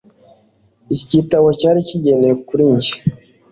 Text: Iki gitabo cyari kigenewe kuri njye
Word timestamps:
Iki 0.93 1.05
gitabo 1.13 1.47
cyari 1.59 1.79
kigenewe 1.89 2.35
kuri 2.47 2.63
njye 2.75 2.93